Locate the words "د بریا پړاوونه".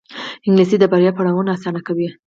0.79-1.49